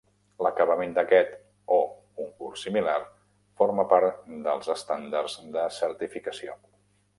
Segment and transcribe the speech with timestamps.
[0.43, 1.35] L'acabament d'aquest,
[1.75, 1.77] o
[2.23, 2.97] un curs similar,
[3.63, 6.61] forma part dels estàndards de certificació.